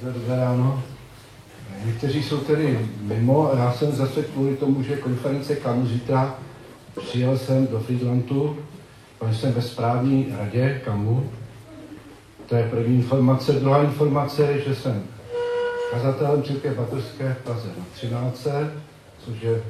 [0.00, 0.82] Tak dobré ráno.
[1.84, 6.38] Někteří jsou tedy mimo já jsem zase kvůli tomu, že konference KAMU zítra
[7.06, 8.58] přijel jsem do Friedlandu,
[9.18, 11.30] protože jsem ve správní radě KAMU.
[12.46, 13.52] To je první informace.
[13.52, 15.02] Druhá informace je, že jsem
[15.90, 18.46] kazatelem Církev Batorské v Praze na 13,
[19.24, 19.62] což je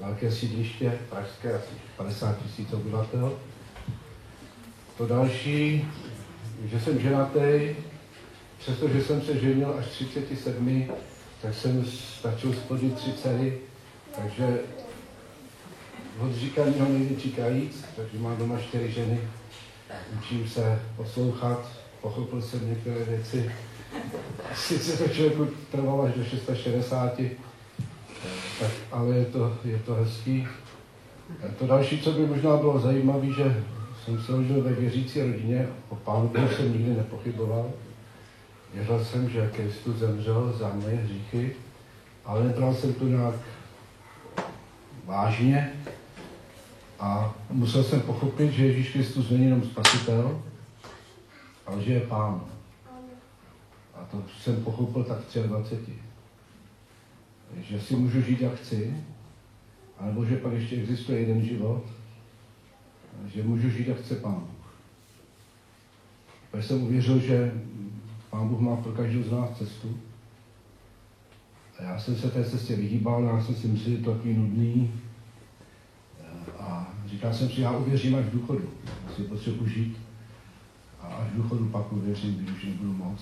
[0.00, 3.32] velké sídliště pražské, asi 50 tisíc obyvatel.
[4.98, 5.88] To další,
[6.64, 7.74] že jsem ženatý,
[8.64, 10.84] přestože jsem se ženil až 37,
[11.42, 13.58] tak jsem stačil splnit tři dcery,
[14.16, 14.58] takže
[16.20, 19.20] od říkaného nejde čekajíc, takže mám doma čtyři ženy.
[20.18, 21.68] Učím se poslouchat,
[22.00, 23.52] pochopil jsem některé věci.
[24.54, 27.20] Sice to člověku trvalo až do 660,
[28.60, 30.48] tak, ale je to, je to hezký.
[31.58, 33.64] To další, co by možná bylo zajímavé, že
[34.04, 37.70] jsem se rodil ve věřící rodině, o pánu jsem nikdy nepochyboval.
[38.74, 41.56] Věřil jsem, že Kristus zemřel za moje hříchy,
[42.24, 43.34] ale nebral jsem to nějak
[45.04, 45.72] vážně
[47.00, 50.42] a musel jsem pochopit, že Ježíš Kristus není jenom spasitel,
[51.66, 52.44] ale že je pán.
[53.94, 55.94] A to jsem pochopil tak v 23.
[57.60, 58.96] Že si můžu žít, jak chci,
[59.98, 61.84] anebo že pak ještě existuje jeden život,
[63.34, 64.74] že můžu žít, jak chce Pán Bůh.
[66.50, 67.52] Protože jsem uvěřil, že
[68.34, 69.96] Pán Bůh má pro každou z nás cestu.
[71.78, 74.90] A já jsem se té cestě vyhýbal, já jsem si myslel, že to takový nudný.
[76.58, 78.68] A říkal jsem si, já uvěřím až v důchodu.
[79.16, 79.96] Si potřebuji žít.
[81.00, 83.20] A až v důchodu pak uvěřím, když už nebudu moc.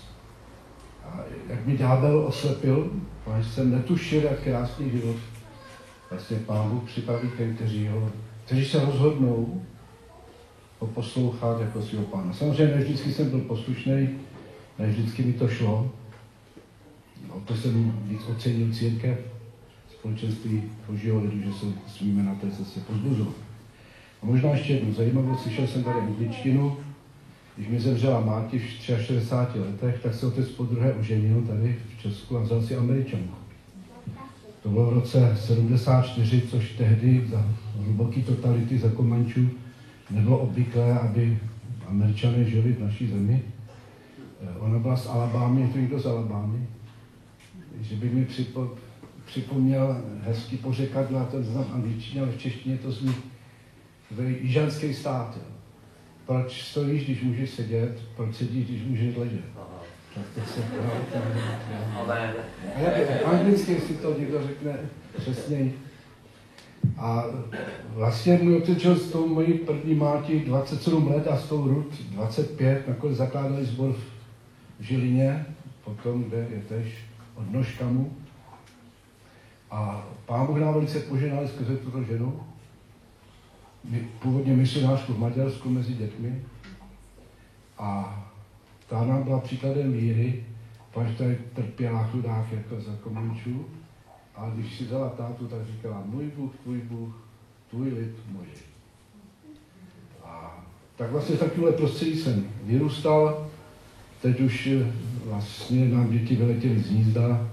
[1.05, 2.93] A jak mi ďábel oslepil,
[3.25, 5.17] protože jsem netušil, jak krásný život
[6.11, 8.11] vlastně Pán Bůh připraví těm, kteří, ho,
[8.45, 9.63] kteří se rozhodnou
[10.79, 12.33] ho poslouchat jako svého pána.
[12.33, 14.09] Samozřejmě ne vždycky jsem byl poslušný,
[14.79, 15.91] ne vždycky mi to šlo.
[17.29, 19.19] No, to jsem víc ocenil církev,
[19.93, 23.35] společenství Božího lidu, že se smíme na té cestě pozbuzovat.
[24.23, 26.77] A možná ještě jednu zajímavou, slyšel jsem tady angličtinu,
[27.57, 32.03] když mi zemřela máti v 63 letech, tak se otec po druhé oženil tady v
[32.03, 33.35] Česku a vzal si američanku.
[34.63, 39.51] To bylo v roce 74, což tehdy za hluboký totality za Komančů
[40.11, 41.39] nebylo obvyklé, aby
[41.87, 43.43] američané žili v naší zemi.
[44.43, 46.67] Eh, ona byla z Alabámy, je to někdo z Alabámy,
[47.81, 48.71] že by mi připo,
[49.25, 53.15] připomněl hezký pořekadla, to znám angličtině, ale v češtině to zní
[54.41, 55.37] jižanský stát.
[55.37, 55.43] Jo.
[56.27, 58.03] Proč stojíš, když můžeš sedět?
[58.17, 59.45] Proč sedíš, když můžeš ležet?
[60.15, 62.35] Tak to se právě
[62.77, 64.79] A jak anglicky si to někdo řekne
[65.19, 65.79] přesněji.
[66.99, 67.25] A
[67.95, 71.95] vlastně můj otec žil s tou mojí první máti 27 let a s tou Rud
[72.11, 74.12] 25, nakonec zakládali sbor v
[74.81, 75.47] Žilině,
[75.85, 78.17] potom, kde je tež od Nožkamu.
[79.71, 82.41] A pán Bůh nám velice poženal skrze tuto ženu.
[84.19, 86.43] Původně misionářku v Maďarsku mezi dětmi.
[87.79, 88.19] A
[88.89, 90.47] ta nám byla příkladem víry,
[90.95, 93.67] protože tady trpěla chudák jako za komunčů.
[94.35, 97.15] A když si vzala tátu, tak říkala, můj Bůh, tvůj Bůh,
[97.71, 98.47] tvůj lid, můj.
[100.25, 100.65] A
[100.97, 103.51] tak vlastně takovýhle prostředí jsem vyrůstal.
[104.23, 104.93] Teď už eh,
[105.25, 107.49] vlastně nám děti vyletěly z hnízda,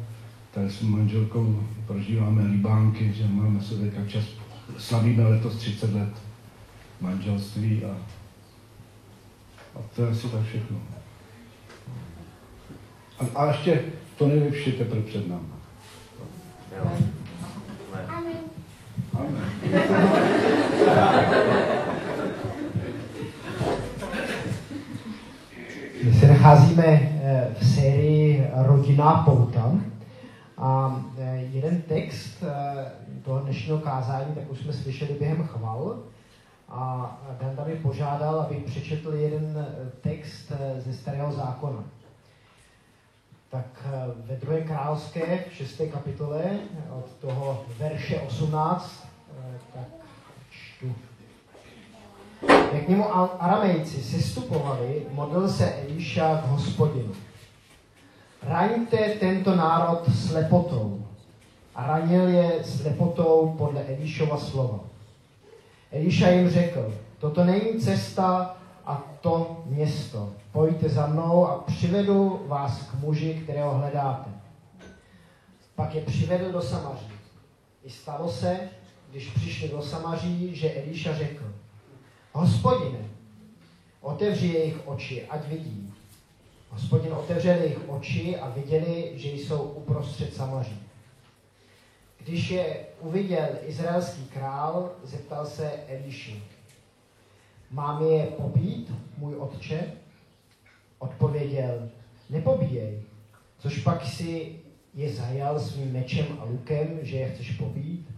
[0.54, 4.24] tak s manželkou prožíváme libánky, že máme se teďka čas,
[4.78, 6.10] slavíme letos 30 let
[7.02, 7.90] manželství a,
[9.76, 10.78] a to je asi tak všechno.
[13.20, 13.82] A, a ještě
[14.18, 15.48] to nejlepší teprve před námi.
[19.64, 19.72] My
[20.80, 21.19] se
[26.50, 29.72] nacházíme eh, v sérii Rodinná pouta
[30.58, 32.92] a eh, jeden text eh,
[33.24, 36.00] toho dnešního kázání, tak už jsme slyšeli během chval.
[36.70, 37.12] A
[37.42, 39.68] Dan mi požádal, abych přečetl jeden
[40.02, 41.84] text ze Starého zákona
[43.50, 46.60] tak ve druhé královské, v šesté kapitole,
[46.92, 49.08] od toho verše 18,
[49.38, 49.88] eh, tak
[50.50, 50.96] čtu.
[52.48, 57.12] Jak němu aramejci sestupovali, modlil se Eliša k hospodinu.
[58.44, 61.06] Raňte tento národ slepotou.
[61.76, 64.80] A ranil je slepotou podle Elišova slova.
[65.92, 68.56] Eliša jim řekl, toto není cesta
[68.86, 70.34] a to město.
[70.52, 74.30] Pojďte za mnou a přivedu vás k muži, kterého hledáte.
[75.76, 77.12] Pak je přivedl do Samaří.
[77.84, 78.60] I stalo se,
[79.12, 81.44] když přišli do Samaří, že Elíša řekl,
[82.40, 83.00] hospodine,
[84.02, 85.94] otevři jejich oči, ať vidí.
[86.70, 90.80] Hospodin otevřel jejich oči a viděli, že jsou uprostřed Samaří.
[92.20, 96.44] Když je uviděl izraelský král, zeptal se Eliši,
[97.72, 99.94] mám je pobít, můj otče?
[101.00, 101.90] Odpověděl,
[102.30, 103.02] nepobíjej,
[103.60, 104.60] což pak si
[104.94, 108.09] je zajal svým mečem a lukem, že je chceš pobít?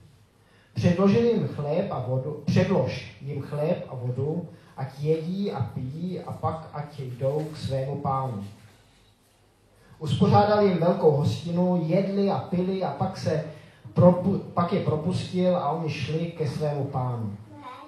[0.73, 6.31] Předložil jim chléb a vodu, předlož jim chléb a vodu, ať jedí a pijí a
[6.31, 8.43] pak ať jdou k svému pánu.
[9.99, 13.43] Uspořádal jim velkou hostinu, jedli a pili a pak, se
[13.93, 17.37] propu, pak je propustil a oni šli ke svému pánu.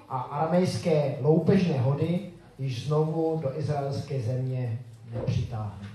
[0.08, 2.20] A aramejské loupežné hody
[2.58, 4.78] již znovu do izraelské země
[5.12, 5.86] nepřitáhly.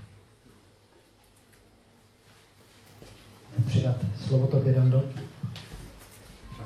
[3.66, 3.96] Přidat
[4.26, 5.02] slovo tobě, Dando.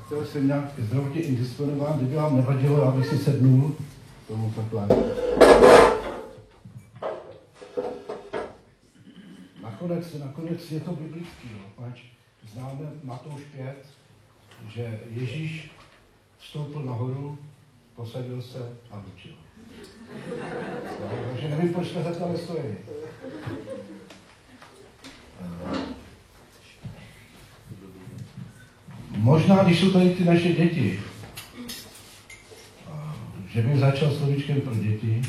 [0.06, 3.77] Chtěl jsem nějak zdravotně indisponován, kdyby vám nevadilo, aby si sednul
[4.29, 4.89] tomu takhle.
[9.62, 12.01] Nakonec, nakonec je to biblický, jo, pač
[12.53, 13.77] známe Matouš 5,
[14.69, 15.71] že Ježíš
[16.39, 17.39] vstoupil nahoru,
[17.97, 19.33] posadil se a učil.
[21.33, 22.25] Takže nevím, proč jsme za to
[29.25, 31.00] Možná, když jsou tady ty naše děti,
[33.53, 35.23] že bych začal slovíčkem pro děti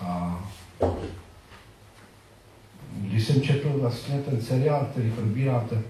[0.00, 0.40] a
[2.92, 5.82] když jsem četl vlastně ten seriál, který probíráte,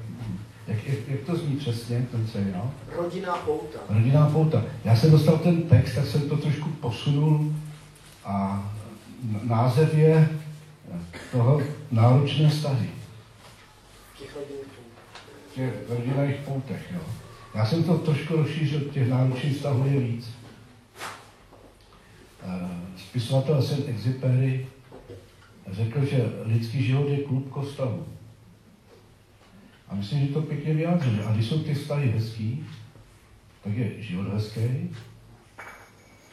[0.66, 2.70] jak, jak, jak to zní přesně, ten seriál?
[2.96, 3.78] Rodinná pouta.
[3.88, 4.64] Rodinná pouta.
[4.84, 7.54] Já jsem dostal ten text, tak jsem to trošku posunul
[8.24, 8.68] a
[9.42, 10.28] název je
[11.32, 12.97] toho náročné vztahy.
[15.58, 17.00] V těch rodinných poutech, jo.
[17.54, 20.30] Já jsem to trošku rozšířil, těch náročných vztahů je víc.
[22.96, 24.66] Spisovatel Saint Exupéry
[25.70, 28.06] řekl, že lidský život je klub kostavů.
[29.88, 31.24] A myslím, že to pěkně vyjádřili.
[31.24, 32.66] A když jsou ty vztahy hezký,
[33.64, 34.90] tak je život hezký.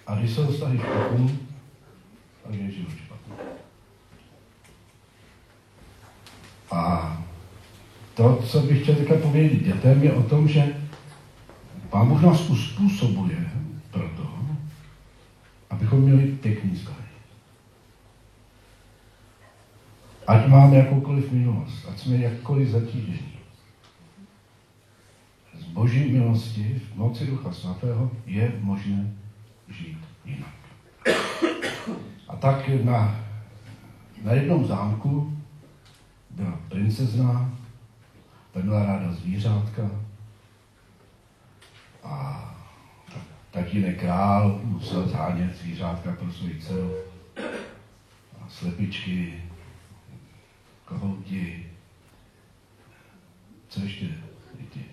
[0.08, 1.40] A když jsou vztahy špatný,
[2.44, 3.34] tak je život špatný.
[6.72, 7.25] A
[8.16, 10.76] to, co bych chtěl teďka povědět dětem, je o tom, že
[11.90, 13.52] Pán Bůh nás uspůsobuje
[13.92, 14.30] proto,
[15.70, 17.06] abychom měli pěkný vztahy.
[20.28, 23.40] Ať máme jakoukoliv minulost, ať jsme jakkoliv zatížení.
[25.60, 29.14] Z boží milosti, v moci Ducha Svatého je možné
[29.70, 30.56] žít jinak.
[32.28, 33.20] A tak na,
[34.24, 35.38] na jednom zámku
[36.30, 37.52] byla princezna,
[38.64, 39.92] měla ráda zvířátka,
[42.04, 42.42] a
[43.52, 46.96] tatínek král musel zhánět zvířátka pro svůj dceru.
[48.42, 49.44] A slepičky,
[50.86, 51.66] kohouti,
[53.70, 54.08] co ještě,
[54.60, 54.86] děti?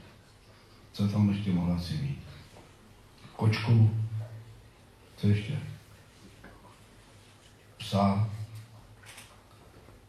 [0.92, 2.22] Co tam ještě mohla si mít?
[3.36, 3.90] Kočku,
[5.16, 5.58] co ještě?
[7.78, 8.30] Psa.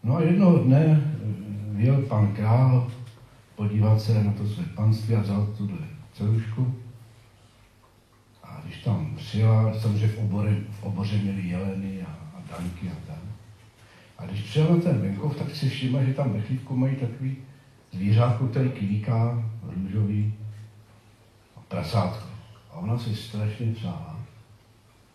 [0.04, 1.14] No a jednoho dne
[1.72, 2.92] vyjel pan král
[3.56, 6.76] podívat se na to své panství a vzal tuhle cerušku
[8.44, 13.08] a když tam přijela, samozřejmě v, oboře, v oboře měli jeleny a, a danky a
[13.08, 13.20] tak.
[14.18, 17.38] A když přijel na ten venkov, tak si všimla, že tam ve chlívku mají takový
[17.94, 20.34] zvířátko, který kvíká, růžový,
[21.58, 22.28] a prasátko.
[22.72, 24.20] A ona si strašně přála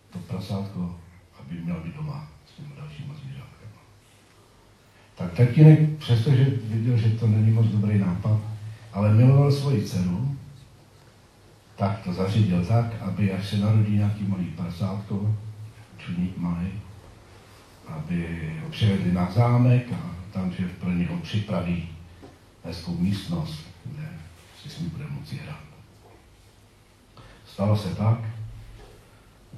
[0.09, 0.95] to prasátko,
[1.39, 3.81] aby měla být doma s těmi dalšíma zvířátkama.
[5.15, 8.39] Tak tatínek, přestože viděl, že to není moc dobrý nápad,
[8.93, 9.15] ale
[9.49, 10.37] miloval svoji dceru,
[11.75, 15.35] tak to zařídil tak, aby až se narodí nějaký malý prasátko,
[15.97, 16.71] čuník malý,
[17.87, 21.89] aby ho přivedli na zámek a tam, že pro něho připraví
[22.65, 24.09] hezkou místnost, kde
[24.61, 25.63] si s ním bude moci hrát.
[27.53, 28.19] Stalo se tak,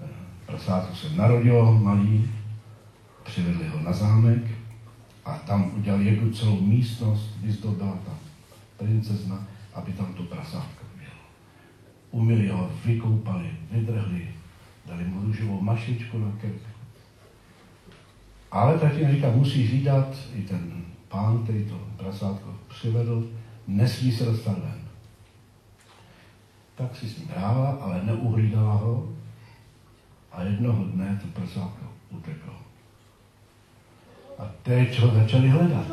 [0.04, 0.08] eh,
[0.46, 2.32] prasátko se narodilo malý,
[3.24, 4.44] přivedli ho na zámek
[5.26, 8.12] a tam udělali jednu celou místnost, vyzdobila ta
[8.78, 10.82] princezna, aby tam to prasátko
[12.12, 14.28] umili ho, vykoupali, vydrhli,
[14.86, 16.62] dali mu růžovou mašičku na krk.
[18.52, 23.30] Ale tatín říká, musí hlídat i ten pán, který to prasátko přivedl,
[23.68, 24.82] nesmí se dostat ven.
[26.76, 29.10] Tak si s ním hrála, ale neuhlídala ho
[30.32, 32.54] a jednoho dne to prasátko uteklo.
[34.40, 35.86] A teď ho začali hledat.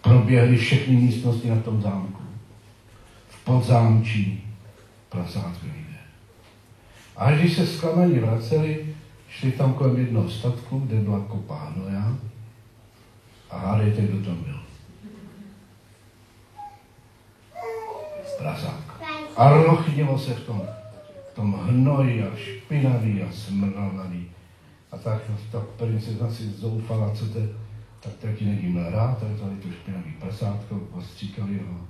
[0.00, 2.23] Proběhly všechny místnosti na tom zámku.
[3.44, 4.44] V podzámčí,
[5.08, 5.98] prasátko jde.
[7.16, 8.96] A když se zklamaní vraceli,
[9.28, 12.16] šli tam kolem jednoho statku, kde byla kopa hnoja
[13.50, 14.60] a hádejte, kdo tam byl.
[18.38, 19.04] Prasátko.
[19.36, 20.62] A rochnilo se v tom,
[21.32, 24.30] v tom hnoji a špinavý a smrnavý.
[24.92, 25.22] A tak
[25.52, 27.38] ta princezna si zoufala, co to
[28.00, 31.80] tak taky nedím rád, tak tady to špinavý prasátko, postříkali ho,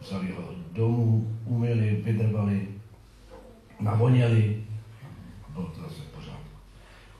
[0.00, 2.68] vzali ho domů, umyli, vydrbali,
[3.80, 4.64] navoněli.
[5.48, 6.56] Bylo to zase v pořádku.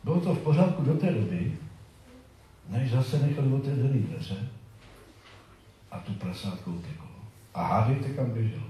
[0.04, 1.58] Bylo to v pořádku do té doby,
[2.68, 4.48] než zase nechali otevřený dveře
[5.90, 7.06] a tu prasátko uteklo.
[7.54, 8.66] A hádejte, kam běželo.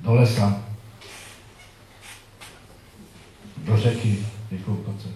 [0.00, 0.62] Do lesa,
[3.56, 5.08] do řeky, vykoupat se.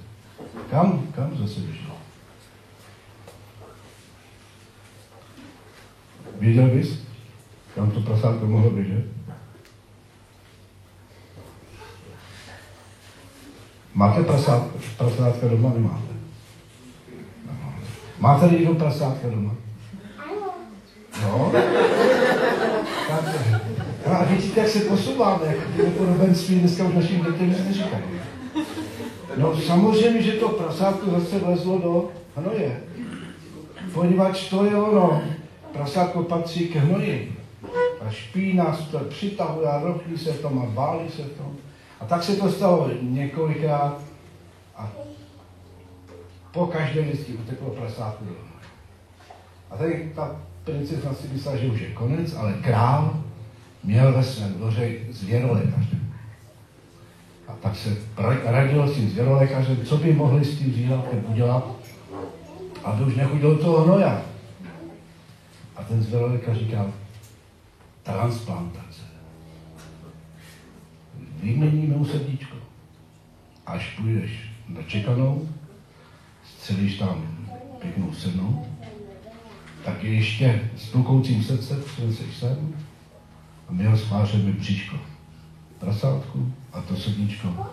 [0.71, 1.88] Kam, kam zase běželo?
[6.39, 6.99] Věděl bys,
[7.75, 9.05] kam to prasátko mohlo běžet?
[13.95, 15.73] Máte prasátko, prasátka doma?
[15.75, 16.15] Nemáte.
[18.19, 19.55] Máte někdo prasátka doma?
[21.23, 21.53] No.
[23.09, 23.25] Tak,
[24.21, 28.03] a vidíte, jak se posouváme, jak ty podobenství dneska už našim dětem nic neříkají.
[29.37, 32.81] No samozřejmě, že to prasátko zase vlezlo do hnoje.
[33.93, 35.23] Poněvadž to je ono.
[35.73, 37.37] Prasátko patří k hnoji.
[38.07, 41.57] A špína se to přitahuje a rochlí se tom a bálí se tom.
[42.01, 43.99] A tak se to stalo několikrát
[44.77, 44.91] a
[46.53, 48.25] po každé vždycky uteklo prasátko.
[49.71, 53.23] A tady ta princezna si myslela, že už je konec, ale král
[53.85, 55.97] měl ve svém dvoře zvěrolékaře.
[57.49, 57.97] A tak se
[58.45, 61.67] radil s tím zvěrolékařem, co by mohli s tím zvířátkem udělat,
[62.85, 64.23] aby už nechodil toho hnoja.
[65.79, 66.93] A ten zvěrolékař říkal,
[68.03, 69.03] transplantace.
[71.43, 72.57] Vyměníme mu srdíčko.
[73.67, 75.49] Až půjdeš na čekanou,
[76.45, 77.47] střelíš tam
[77.79, 78.67] pěknou sednou,
[79.85, 82.75] tak je ještě s tlukoucím srdcem přineseš sem
[83.69, 84.97] a my ho spářeme bříško,
[85.79, 87.69] prasátku a to srdíčko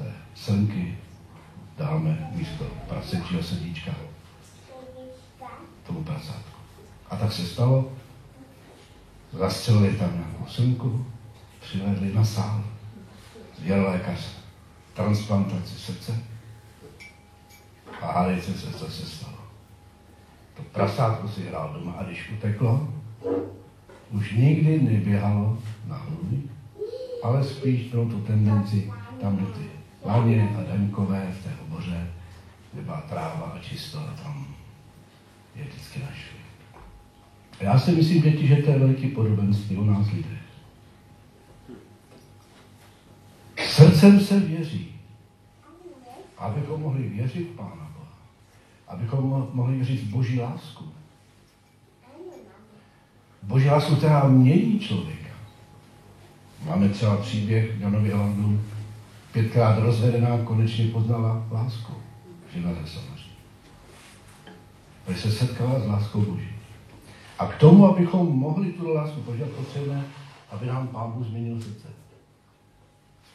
[0.00, 0.98] té srnky
[1.78, 3.94] dáme místo prasečího srdíčka
[5.86, 6.49] tomu prasátku.
[7.10, 7.92] A tak se stalo,
[9.32, 11.06] zastřelili tam nějakou srnku,
[11.60, 12.64] přivedli na sál,
[13.58, 14.18] zjel lékař
[14.94, 16.18] transplantaci srdce
[18.00, 19.36] a hádejte se, co se stalo.
[20.56, 22.88] To prasátko si hrál doma a když uteklo,
[24.10, 26.42] už nikdy neběhalo na hluby,
[27.22, 29.70] ale spíš mělo tu tendenci tam do ty
[30.04, 32.10] laně a daňkové v té oboře,
[32.72, 34.46] kde byla tráva a čisto a tam
[35.56, 36.49] je vždycky našli.
[37.60, 40.38] A já si myslím, děti, že to je veliký podobenství u nás lidé.
[43.66, 44.94] Srdcem se věří,
[46.38, 48.18] abychom mohli věřit Pána Boha,
[48.88, 50.84] abychom mohli věřit v Boží lásku.
[53.42, 55.30] Boží lásku, která mění člověka.
[56.64, 58.60] Máme třeba příběh Janovi Elandu,
[59.32, 61.92] pětkrát rozvedená, konečně poznala lásku.
[62.54, 63.34] Žena ze samozřejmě.
[65.04, 66.59] Takže se setkala s láskou Boží.
[67.40, 70.04] A k tomu, abychom mohli tu lásku požívat, potřebujeme,
[70.50, 71.88] aby nám Pán Bůh změnil srdce.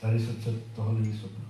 [0.01, 1.45] Tady srdce toho není schopno.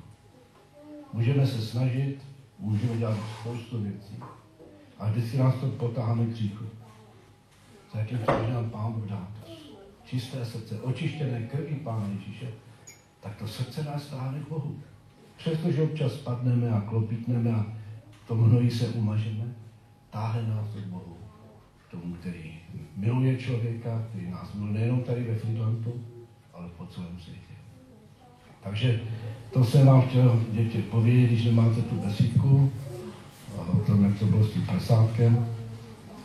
[1.14, 2.18] Můžeme se snažit,
[2.60, 4.16] můžeme dělat spoustu věcí,
[5.00, 6.66] a vždycky nás to potáhne k.
[7.94, 9.32] Za jakým může nám Pán Bůh dát.
[10.06, 12.48] Čisté srdce, očištěné krví Pána Ježíše,
[13.20, 14.76] tak to srdce nás táhne k Bohu.
[15.38, 17.66] Přestože občas spadneme a klopítneme a
[18.24, 19.56] v tom hnoji se umažeme,
[20.10, 21.15] táhne nás k Bohu.
[22.02, 22.52] Tomu, který
[22.98, 25.94] miluje člověka, který nás miluje nejenom tady ve Friedlandu,
[26.54, 27.54] ale po celém světě.
[28.64, 29.00] Takže
[29.54, 32.72] to jsem vám chtěl děti povědět, když nemáte tu besídku,
[33.74, 35.48] o tom, jak to bylo s tím prasátkem.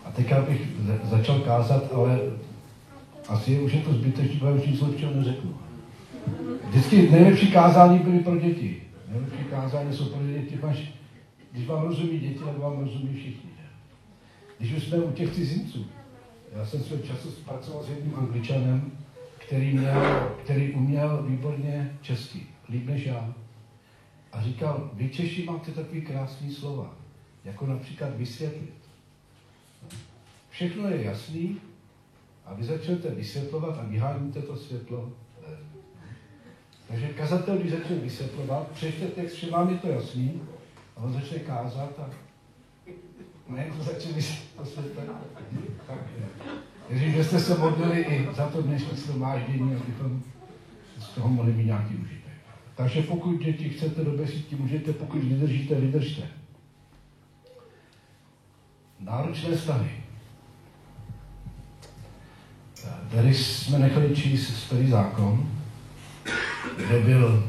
[0.05, 0.61] A teďka bych
[1.03, 2.21] začal kázat, ale
[3.29, 5.55] asi už je to zbytečný, protože už nic lepšího neřeknu.
[6.69, 8.83] Vždycky nejlepší kázání byly pro děti.
[9.09, 10.93] Nejlepší kázání jsou pro děti, až
[11.53, 13.50] když vám rozumí děti, tak vám rozumí všichni.
[14.61, 15.87] Když už jsme u těch cizinců,
[16.52, 18.93] já jsem svého času pracoval s jedním angličanem,
[19.38, 23.35] který, měl, který uměl výborně česky, líp než já.
[24.33, 26.95] A říkal, vy Češi máte takový krásný slova,
[27.45, 28.75] jako například vysvětlit.
[30.50, 31.61] Všechno je jasný
[32.47, 35.12] a vy začnete vysvětlovat a vyháníte to světlo.
[36.88, 40.43] Takže kazatel, když začne vysvětlovat, přečte text, že vám je to jasný,
[40.97, 42.30] a on začne kázat a
[43.50, 45.23] ne, to začne vysvětlovat.
[45.87, 45.99] Tak,
[46.90, 50.23] Věřím, že jste se modlili i za to dnešní shromáždění, abychom
[51.00, 52.33] z toho mohli mít nějaký užitek.
[52.75, 56.23] Takže pokud děti chcete do besídky, můžete, pokud vydržíte, vydržte.
[59.00, 59.90] Náročné stavy.
[63.11, 65.50] Tady jsme nechali číst starý zákon,
[66.76, 67.45] kde byl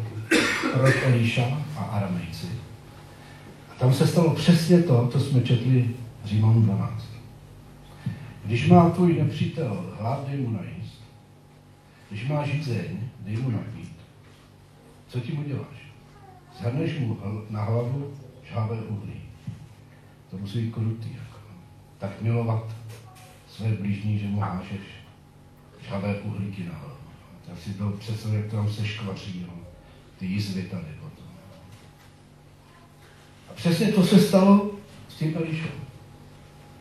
[0.74, 1.44] prorok Elíša
[1.78, 2.48] a Aramejci.
[3.82, 5.90] Tam se stalo přesně to, co jsme četli
[6.26, 7.06] Římanů 12.
[8.46, 11.04] Když má tvůj nepřítel hlad, dej mu najíst.
[12.10, 13.96] Když má žízeň, dej mu napít.
[15.08, 15.92] Co ti mu děláš?
[16.60, 17.18] Zhrneš mu
[17.50, 18.14] na hlavu
[18.50, 19.22] žhavé uhlí.
[20.32, 21.10] To musí být krutý.
[21.14, 21.40] Jako.
[21.98, 22.76] Tak milovat
[23.50, 24.82] své blížní, že mu hážeš
[25.88, 27.02] žhavé uhlíky na hlavu.
[27.48, 29.54] Tak si to představ, jak tam se škvaří, no.
[30.20, 31.11] ty jizvy tady potom.
[33.62, 34.72] A přesně to se stalo
[35.10, 35.72] s tím Elišem.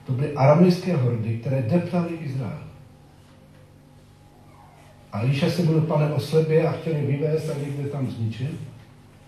[0.06, 2.62] To byly aramejské hordy, které deptaly Izrael.
[5.12, 8.60] A Eliša se byl pane o slebě a chtěl je vyvést a někde tam zničit,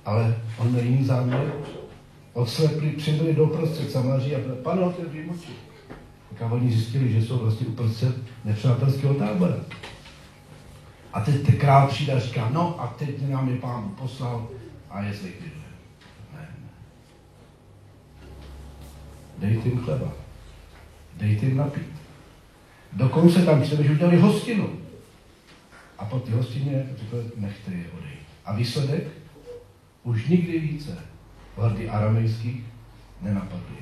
[0.05, 1.53] ale on měl jiný záměr.
[2.33, 5.53] Odslepli, přibyli do prostřed Samaří a byl, pane, otevři oči.
[6.39, 9.57] Tak oni zjistili, že jsou vlastně uprostřed nepřátelského tábora.
[11.13, 14.49] A teď ten král přijde a říká, no a teď nám je pán poslal
[14.91, 15.63] a je zlikviduje.
[16.35, 16.69] Ne, ne.
[19.43, 20.13] Dejte jim chleba.
[21.17, 21.93] Dejte jim napít.
[22.93, 24.69] Dokonce tam chtěli, že udělali hostinu.
[25.99, 28.27] A po té hostině řekl, nechte je odejít.
[28.45, 29.09] A výsledek?
[30.03, 30.99] Už nikdy více
[31.57, 32.65] hordy aramejských
[33.23, 33.77] nenapadly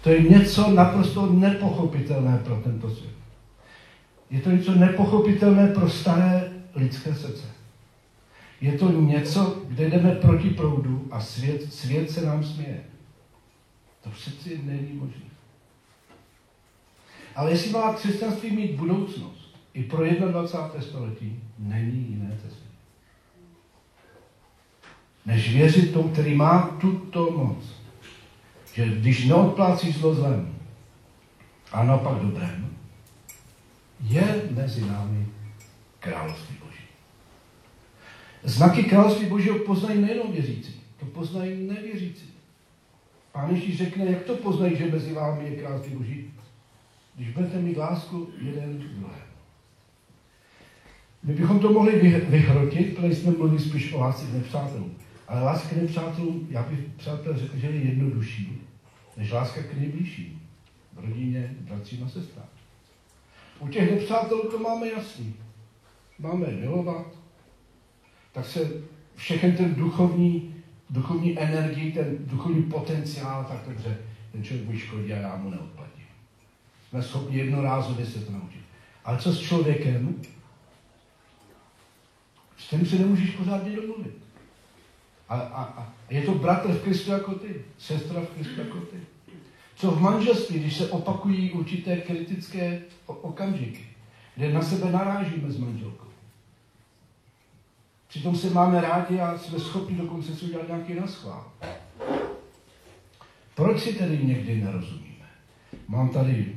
[0.00, 3.14] To je něco naprosto nepochopitelné pro tento svět.
[4.30, 7.44] Je to něco nepochopitelné pro staré lidské srdce.
[8.64, 12.84] Je to něco, kde jdeme proti proudu a svět, svět se nám směje.
[14.00, 15.26] To přeci není možné.
[17.36, 20.80] Ale jestli má křesťanství mít budoucnost i pro 21.
[20.80, 22.64] století, není jiné cesty.
[25.26, 27.64] Než věřit tomu, který má tuto moc,
[28.74, 30.54] že když neodplácí zlo zlem
[31.72, 32.76] a naopak dobrém,
[34.00, 35.26] je mezi námi
[36.00, 36.63] království.
[38.44, 42.24] Znaky království Božího poznají nejenom věřící, to poznají nevěřící.
[43.32, 46.30] Pán Ježíš řekne, jak to poznají, že mezi vámi je království Boží,
[47.14, 49.24] když budete mít lásku jeden k druhému.
[51.22, 54.94] My bychom to mohli vyhrotit, protože jsme mluvili spíš o lásce k nepřátelům.
[55.28, 58.62] Ale láska k nepřátelům, já bych přátel řekl, že je jednodušší,
[59.16, 60.40] než láska k nejbližším.
[60.96, 62.46] Rodině, bratřím a sestrám.
[63.60, 65.34] U těch nepřátelů to máme jasný.
[66.18, 67.06] Máme milovat,
[68.34, 68.70] tak se
[69.16, 70.54] všechen ten duchovní,
[70.90, 73.98] duchovní energii, ten duchovní potenciál, tak dobře,
[74.32, 76.04] ten člověk mi škodí a já mu neodplatím.
[76.88, 78.60] Jsme schopni jednorázově se to naučit.
[79.04, 80.14] Ale co s člověkem,
[82.58, 84.18] s tím se nemůžeš pořádně domluvit.
[85.28, 88.96] A, a, a je to bratr v Kristu jako ty, sestra v Kristu jako ty.
[89.76, 93.86] Co v manželství, když se opakují určité kritické okamžiky,
[94.36, 96.03] kde na sebe narážíme s manželkou.
[98.14, 101.52] Přitom se máme rádi a jsme schopni dokonce si udělat nějaký naschvál.
[103.54, 105.26] Proč si tedy někdy nerozumíme?
[105.88, 106.56] Mám tady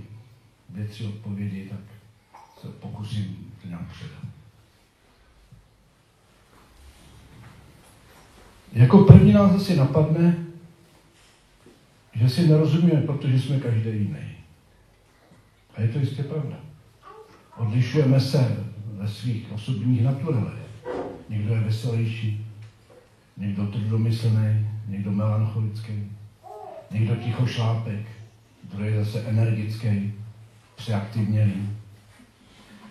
[0.70, 1.80] dvě, tři odpovědi, tak
[2.62, 4.24] se pokusím to nějak předat.
[8.74, 10.46] Jako první nás asi napadne,
[12.14, 14.38] že si nerozumíme, protože jsme každý jiný.
[15.76, 16.60] A je to jistě pravda.
[17.58, 20.67] Odlišujeme se ve svých osobních naturelech.
[21.30, 22.46] Někdo je veselější,
[23.38, 26.12] někdo tvrdomyslný, někdo melancholický,
[26.92, 28.06] někdo ticho šlápek,
[28.64, 30.14] druhý zase energický,
[30.76, 31.70] přeaktivněný.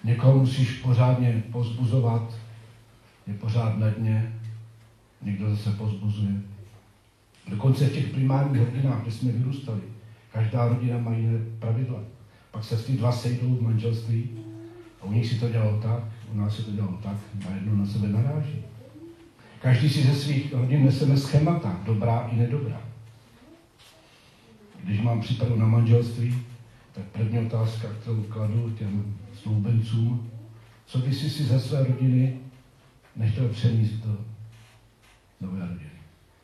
[0.04, 2.34] Někoho musíš pořádně pozbuzovat,
[3.26, 4.32] je pořád na dně,
[5.22, 6.32] někdo zase pozbuzuje.
[7.48, 9.80] Dokonce v těch primárních rodinách, kde jsme vyrůstali,
[10.32, 12.00] každá rodina má jiné pravidla.
[12.50, 14.30] Pak se ty dva sejdou v manželství
[15.00, 17.16] a u nich si to dělalo tak, u nás se to dělalo tak,
[17.48, 18.64] najednou na sebe naráží.
[19.62, 22.80] Každý si ze svých rodin neseme schémata, dobrá i nedobrá.
[24.84, 26.44] Když mám přípravu na manželství,
[26.92, 30.30] tak první otázka, kterou kladu těm snoubencům,
[30.86, 32.38] co by si si ze své rodiny
[33.16, 34.18] nechtěl přenést do
[35.40, 35.90] nové rodiny.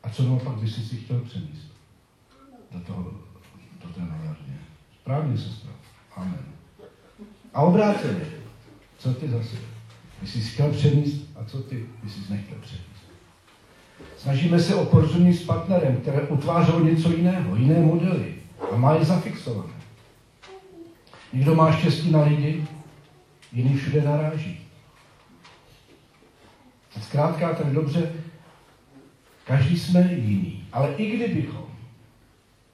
[0.03, 1.71] A co naopak by si si chtěl přenést
[2.71, 3.03] do, toho,
[3.83, 4.57] do té nové rodiny.
[5.01, 5.71] Správně, sestra.
[6.15, 6.45] Amen.
[7.53, 8.25] A obráceně.
[8.97, 9.72] Co ty zase?
[10.23, 13.03] By jsi chtěl přenést a co ty by jsi nechtěl přenést?
[14.17, 18.35] Snažíme se o porozumění s partnerem, které utvářelo něco jiného, jiné modely
[18.71, 19.73] a má je zafixované.
[21.33, 22.65] Někdo má štěstí na lidi,
[23.51, 24.59] jiný všude naráží.
[27.01, 28.13] zkrátka tak dobře,
[29.45, 30.67] každý jsme jiný.
[30.71, 31.65] Ale i kdybychom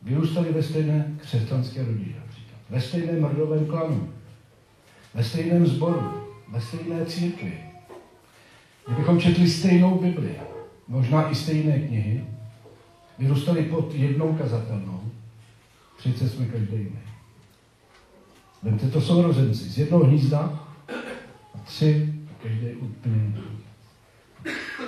[0.02, 4.14] vyrůstali ve stejné křesťanské rodině, například, ve stejném rodovém klanu,
[5.14, 7.54] ve stejném sboru, ve stejné církvi,
[8.88, 10.36] kdybychom četli stejnou Bibli,
[10.88, 12.26] možná i stejné knihy,
[13.20, 15.02] vyrůstali pod jednou kazatelnou,
[15.98, 17.00] přece jsme každý jiný.
[18.64, 20.60] Vemte to sourozenci z jednoho hnízda
[21.56, 23.34] a tři, každý úplně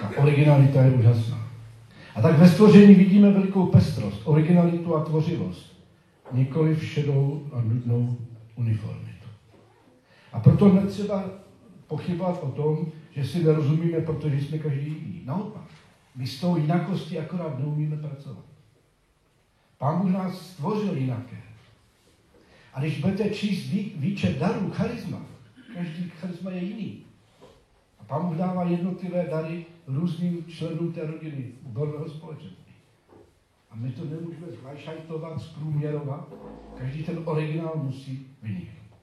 [0.03, 1.47] A originalita je úžasná.
[2.15, 5.71] A tak ve stvoření vidíme velikou pestrost, originalitu a tvořivost.
[6.31, 8.17] Nikoli v šedou a nudnou
[8.55, 9.27] uniformitu.
[10.33, 11.40] A proto netřeba
[11.91, 15.21] pochybovat o tom, že si nerozumíme, protože jsme každý jiný.
[15.25, 15.67] Naopak,
[16.15, 18.45] my s tou jinakostí akorát neumíme pracovat.
[19.77, 21.37] Pán Bůh nás stvořil jinaké.
[22.73, 25.21] A když budete číst ví, výčet darů, charisma,
[25.73, 27.03] každý charisma je jiný.
[27.99, 32.73] A Pán Bůh dává jednotlivé dary různým členům té rodiny, odborného společenství.
[33.71, 36.33] A my to nemůžeme zvlášťovat, zprůměrovat.
[36.77, 38.97] Každý ten originál musí vyniknout.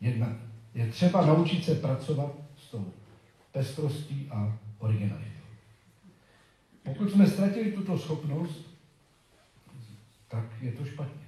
[0.00, 0.47] Jedna.
[0.78, 2.92] Je třeba naučit se pracovat s tou
[3.52, 5.46] pestrostí a originalitou.
[6.82, 8.66] Pokud jsme ztratili tuto schopnost,
[10.28, 11.26] tak je to špatně.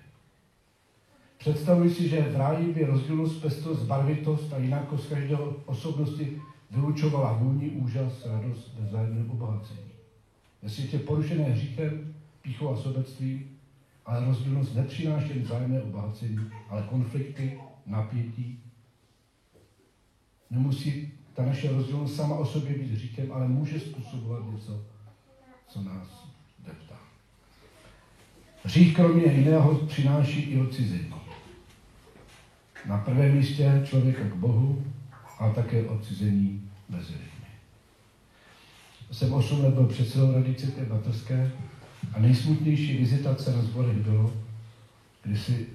[1.38, 7.70] Představuji si, že v ráji by rozdílnost, pestrost, barvitost a jinákost každého osobnosti vylučovala vůni,
[7.70, 9.90] úžas, radost ve obohacení.
[10.62, 13.58] Ve světě porušené hříchem, píchou a sobectvím,
[14.06, 18.59] ale rozdílnost nepřináší vzájemné obohacení, ale konflikty, napětí.
[20.50, 24.84] Nemusí ta naše rozdílnost sama o sobě být hříchem, ale může způsobovat něco,
[25.68, 26.28] co nás
[26.66, 26.96] deptá.
[28.64, 31.14] Hřích kromě jiného přináší i odcizení.
[32.86, 34.84] Na prvém místě člověka k Bohu,
[35.40, 37.48] a také odcizení mezi lidmi.
[39.12, 41.52] Jsem 8 let byl předsedou Rady Církve Baterské
[42.12, 44.32] a nejsmutnější vizitace na zborech bylo,
[45.22, 45.66] kdy si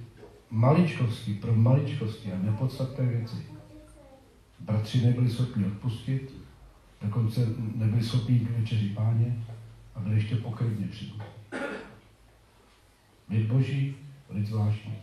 [0.50, 3.55] maličkosti, pro maličkosti a nepodstatné věci
[4.60, 6.32] bratři nebyli schopni odpustit,
[7.02, 9.36] dokonce nebyli schopni k večeři páně
[9.94, 11.12] a byli ještě pokrvně při
[13.30, 13.96] Lid boží,
[14.30, 14.94] lid zvláštní.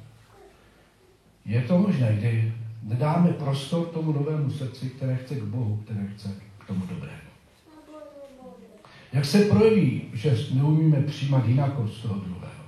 [1.46, 6.30] Je to možné, kdy nedáme prostor tomu novému srdci, které chce k Bohu, které chce
[6.58, 7.18] k tomu dobrému.
[9.14, 12.64] Jak se projeví, že neumíme přijímat jinakost toho druhého?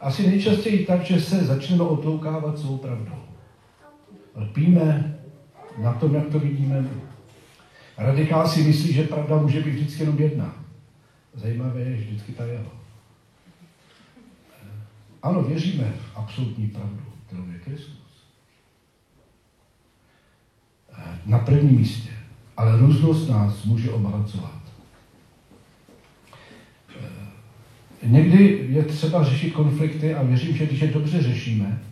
[0.00, 3.23] Asi nejčastěji tak, že se začneme otloukávat svou pravdou.
[4.36, 5.18] Lpíme
[5.78, 6.84] na tom, jak to vidíme.
[7.98, 10.54] Radikál si myslí, že pravda může být vždycky jenom jedna.
[11.34, 12.72] Zajímavé je vždycky ta jeho.
[15.22, 18.24] Ano, věříme v absolutní pravdu, kterou je Kristus.
[21.26, 22.10] Na prvním místě.
[22.56, 24.64] Ale různost nás může obohacovat.
[28.02, 31.82] Někdy je třeba řešit konflikty a věřím, že když je dobře řešíme,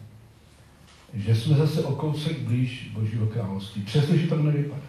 [1.14, 4.82] že jsme zase o kousek blíž Božího království, přestože to nevypadá.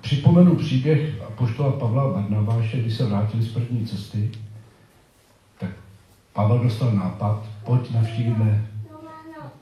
[0.00, 4.30] Připomenu příběh poštola Pavla Barnabáše, když se vrátili z první cesty,
[5.58, 5.70] tak
[6.32, 8.66] Pavel dostal nápad, pojď navštívíme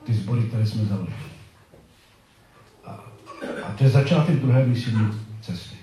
[0.03, 1.17] ty sbory, které jsme založili.
[2.85, 2.91] A,
[3.65, 5.07] a to je začátek druhé misijní
[5.41, 5.75] cesty.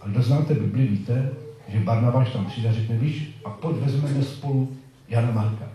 [0.00, 1.30] A kdo znáte Bibli, víte,
[1.68, 4.76] že Barnabáš tam přijde a řekne, víš, a pojď vezmeme spolu
[5.08, 5.65] Jana Marka.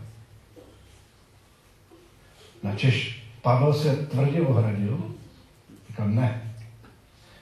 [2.63, 4.99] Na Češ Pavel se tvrdě ohradil,
[5.87, 6.41] říkal ne.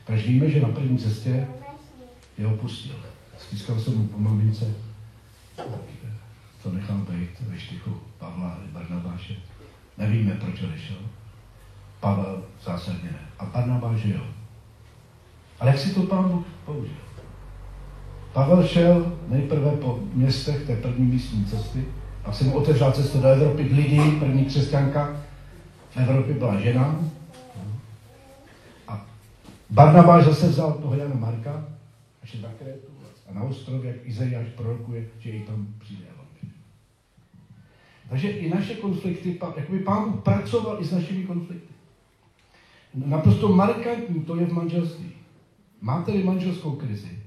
[0.06, 1.48] Takže víme, že na první cestě
[2.38, 2.96] je opustil.
[3.38, 4.74] Stiskal jsem mu po mamince,
[6.64, 9.36] to nechal být ve štychu Pavla a Barnabáše.
[9.98, 10.98] Nevíme, proč odešel.
[12.00, 13.20] Pavel zásadně ne.
[13.40, 14.22] A Barnabáš jo.
[15.60, 16.96] Ale jak si to pán Bůh použil?
[18.34, 21.86] Pavel šel nejprve po městech té první místní cesty,
[22.30, 25.22] a se mu otevřela cestu do Evropy k lidi, první křesťanka
[25.90, 27.00] v Evropě byla žena.
[28.88, 29.06] A
[29.70, 31.66] Barnabáš zase vzal toho Jana Marka
[32.24, 32.88] a šel na Krétu
[33.30, 36.04] a na ostrov, jak Izajáš prorokuje, že i tam přijde.
[38.10, 41.74] Takže i naše konflikty, jakoby pán Bůh pracoval i s našimi konflikty.
[42.94, 45.12] Naprosto markantní to je v manželství.
[45.82, 47.20] Máte-li manželskou krizi,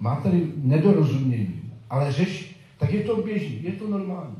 [0.00, 4.36] máte-li nedorozumění, ale řeš, tak je to běžný, je to normální.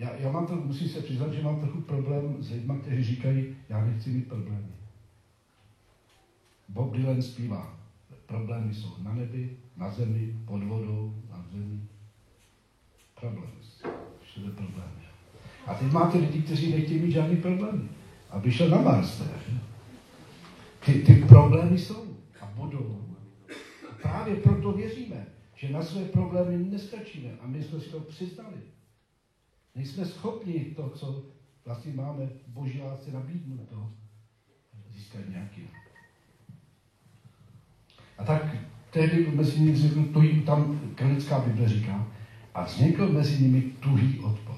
[0.00, 3.56] Já, já mám to, musím se přiznat, že mám trochu problém s lidmi, kteří říkají,
[3.68, 4.72] já nechci mít problémy.
[6.68, 7.78] Bob Dylan zpívá,
[8.26, 11.80] problémy jsou na nebi, na zemi, pod vodou, na zemi.
[13.20, 13.52] Problémy.
[14.22, 15.02] Všude problémy.
[15.66, 17.88] A teď máte lidi, kteří nechtějí mít žádný problémy.
[18.30, 19.22] Aby šel na Mars
[20.84, 23.04] Ty, ty problémy jsou a budou.
[23.90, 28.56] A právě proto věříme, že na své problémy nestačíme a my jsme si to přiznali.
[29.74, 31.22] Nejsme schopni to, co
[31.64, 33.90] vlastně máme boží lásce nabídnout, to
[34.94, 35.62] získat nějaký.
[38.18, 38.56] A tak
[38.90, 42.06] tehdy mezi nimi vznikl tuhý, tam kralická Bible říká,
[42.54, 44.56] a vznikl mezi nimi tuhý odpor.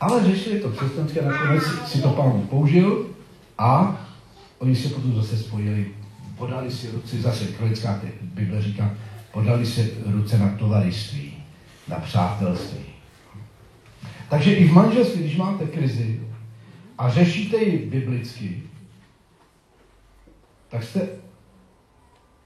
[0.00, 3.10] Ale řešili to křesťanské, nakonec si to pán použil
[3.58, 4.00] a
[4.58, 5.94] oni se potom zase spojili,
[6.38, 8.94] podali si ruce, zase kralická Bible říká,
[9.32, 11.33] podali si ruce na tovariství,
[11.88, 12.84] na přátelství.
[14.30, 16.20] Takže i v manželství, když máte krizi
[16.98, 18.62] a řešíte ji biblicky,
[20.68, 21.08] tak jste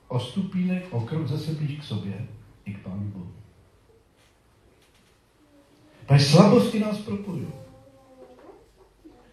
[0.09, 2.27] o stupínek, o krok zase blíž k sobě
[2.64, 3.33] i k Pánu Bohu.
[6.07, 7.48] Takže slabosti nás propojují.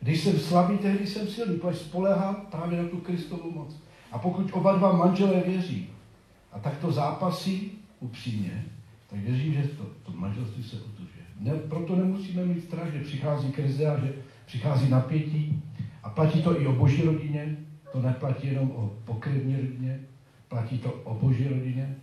[0.02, 3.76] Když jsem slabý, tehdy jsem silný, protože spolehám právě na tu Kristovu moc.
[4.12, 5.90] A pokud oba dva manželé věří
[6.52, 8.66] a tak to zápasí upřímně,
[9.10, 11.26] tak věřím, že to, to manželství se utužuje.
[11.40, 14.14] Ne, proto nemusíme mít strach, že přichází krize a že
[14.46, 15.64] přichází napětí.
[16.04, 17.58] A platí to i o boží rodině,
[17.92, 20.00] to neplatí jenom o pokrevní rodině,
[20.48, 21.96] platí to o boží rodině.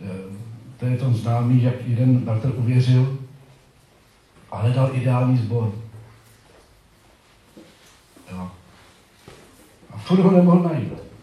[0.00, 0.36] Eh,
[0.76, 3.18] to je to známý, jak jeden bratr uvěřil
[4.50, 5.74] a hledal ideální sbor.
[8.32, 8.50] Jo.
[9.90, 11.13] A furt ho nemohl najít.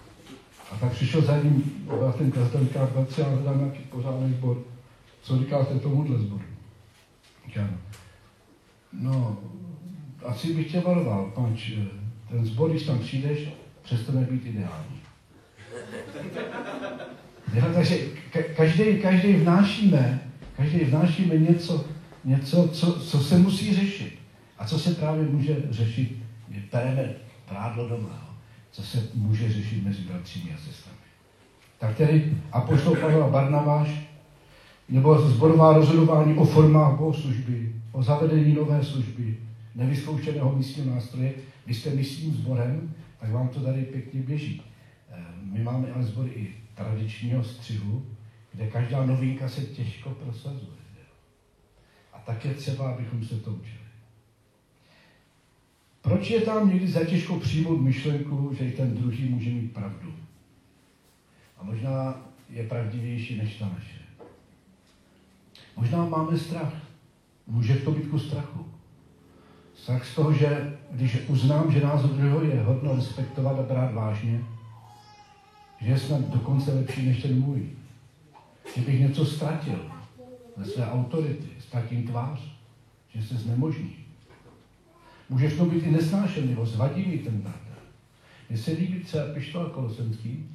[0.72, 4.58] A tak přišel za ním bratrem kazatel, říká, bratře, já hledám nějaký pořádný sbor.
[5.22, 6.44] Co říkáte tomuhle sboru?
[7.46, 7.70] Říká,
[8.94, 9.38] no,
[10.26, 11.86] asi bych tě varoval, panč, eh,
[12.30, 13.50] ten sbor, když tam přijdeš,
[13.82, 15.02] přestane být ideální.
[17.54, 17.98] Jo, takže
[18.56, 20.22] každý, každý vnášíme,
[20.58, 21.86] každý vnášíme něco,
[22.24, 24.20] něco co, co se musí řešit.
[24.58, 26.18] A co se právě může řešit,
[26.70, 27.14] pereme
[27.50, 28.31] prádlo doma,
[28.72, 30.98] co se může řešit mezi bratřími a sestrami.
[31.80, 33.90] Tak tedy apoštol Pavel a Barnabáš,
[34.90, 39.38] nebo zborová rozhodování o formách bohoslužby, o zavedení nové služby,
[39.76, 41.34] nevyzkoušeného místního nástroje,
[41.66, 44.62] když jste místním sborem, tak vám to tady pěkně běží.
[45.12, 48.06] Eh, my máme ale sbory i tradičního střihu,
[48.54, 50.82] kde každá novinka se těžko prosazuje.
[52.14, 53.81] A tak je třeba, abychom se to učili.
[56.02, 60.14] Proč je tam někdy za těžko přijmout myšlenku, že i ten druhý může mít pravdu?
[61.58, 64.02] A možná je pravdivější než ta naše.
[65.78, 66.74] Možná máme strach.
[67.48, 68.66] Může to být ku strachu.
[69.76, 74.44] Strach z toho, že když uznám, že názor druhého je hodno respektovat a brát vážně,
[75.82, 77.70] že snad dokonce lepší než ten můj.
[78.76, 79.92] Že bych něco ztratil
[80.58, 82.40] ze své autority, ztratím tvář,
[83.16, 84.01] že se znemožní.
[85.32, 87.80] Můžeš to být i nesnášenlivost, vadí mi ten bratr.
[88.50, 90.50] Mně se líbí třeba Pištola Kolosenský,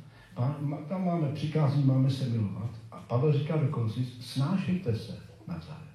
[0.89, 2.71] tam máme přikázní, máme se milovat.
[2.91, 5.89] A Pavel říká do Kolosis, snášejte se navzájem.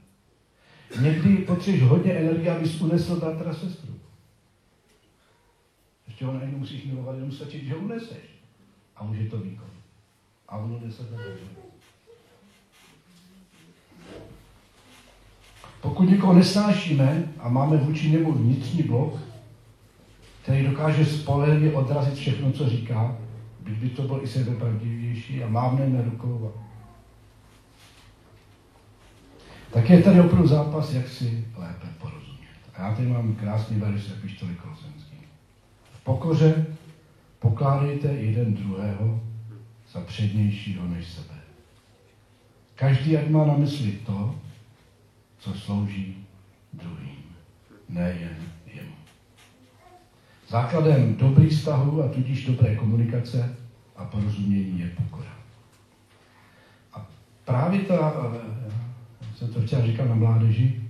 [1.01, 3.93] Někdy potřebuješ hodně energie, abys unesl bratra sestru.
[6.07, 8.23] Ještě ho nemusíš milovat, jenom stačí, že uneseš
[8.95, 9.69] a může to výkon.
[10.47, 11.19] A ono nese ten
[15.81, 19.19] Pokud někoho nesnášíme a máme vůči němu vnitřní blok,
[20.43, 23.17] který dokáže spolehlivě odrazit všechno, co říká,
[23.59, 26.53] byť by to byl i sebepravdivější a mávneme rukou.
[29.73, 32.59] Tak je tady opravdu zápas, jak si lépe porozumět.
[32.75, 35.17] A já tady mám krásný verš z epištoly Kolosenský.
[35.93, 36.65] V pokoře
[37.41, 39.21] Pokládejte jeden druhého
[39.93, 41.35] za přednějšího než sebe.
[42.75, 44.35] Každý, ať má na mysli to,
[45.41, 46.25] co slouží
[46.73, 47.23] druhým,
[47.89, 48.35] nejen
[48.73, 48.95] jemu.
[50.49, 53.55] Základem dobrých vztahů a tudíž dobré komunikace
[53.95, 55.31] a porozumění je pokora.
[56.93, 57.05] A
[57.45, 58.13] právě ta,
[59.35, 60.81] jsem to včera říkal na mládeži,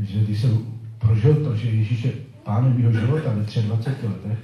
[0.00, 0.66] že když jsem
[0.98, 4.38] prožil to, že Ježíš je pánem mého života ve 23 letech,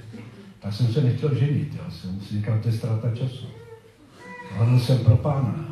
[0.59, 3.45] tak jsem se nechtěl ženit, já jsem si říkal, to je ztráta času.
[4.51, 5.65] Hledal jsem pro pána.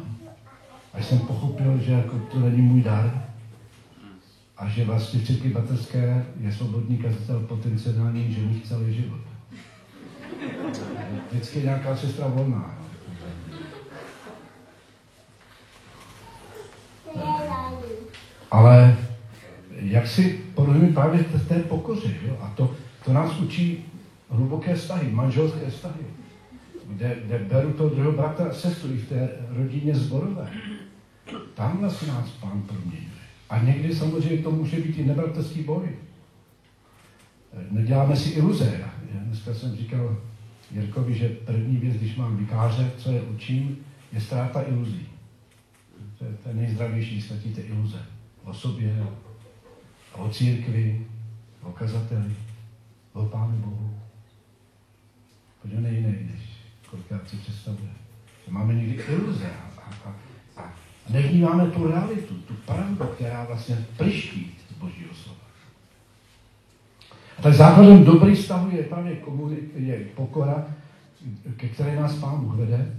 [0.94, 3.23] Až jsem pochopil, že jako to není můj dar,
[4.58, 9.20] a že vlastně v České Baterské je svobodný kazatel potenciální ženich celý život.
[11.32, 12.78] Vždycky je nějaká sestra volná.
[18.52, 18.98] Ale
[19.72, 22.38] jak si porozumí právě v té pokoře, jo?
[22.42, 23.86] a to, to nás učí
[24.30, 26.06] hluboké vztahy, manželské vztahy,
[26.88, 30.48] kde, kde beru toho druhého bratra a sestru i v té rodině zborové.
[31.54, 33.13] Tam vlastně nás pán proměňuje.
[33.54, 35.90] A někdy samozřejmě to může být i nebratrský boj.
[37.72, 38.84] neděláme si iluze.
[39.12, 40.18] Dneska jsem říkal
[40.72, 43.78] Jirkovi, že první věc, když mám vikáře, co je učím,
[44.12, 45.08] je ztráta iluzí.
[46.20, 48.06] To je, to je nejzdravější, ztratíte iluze
[48.44, 49.06] o sobě,
[50.14, 51.08] o církvi,
[51.62, 52.36] o kazateli,
[53.14, 53.94] o Pánu Bohu.
[55.62, 56.42] Protože on je jiný, než
[56.90, 57.92] kolikrát si představuje.
[58.50, 60.16] Máme někdy iluze a, a
[61.10, 65.40] nevnímáme tu realitu, tu pravdu, která vlastně pliští z Božího slova.
[67.38, 69.18] A tak základem dobrý vztahu je právě
[69.76, 70.66] je pokora,
[71.58, 72.96] ke které nás Pán Bůh vede.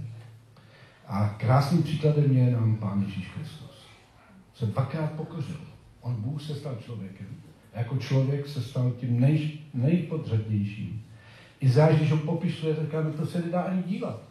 [1.07, 3.87] A krásným příkladem je nám Pán Ježíš Kristus.
[4.55, 5.59] Se dvakrát pokořil.
[6.01, 7.27] On Bůh se stal člověkem.
[7.73, 11.05] A jako člověk se stal tím nej, nejpodřadnějším.
[11.59, 14.21] Izáš, když ho popisuje, říká, no to se nedá ani dívat.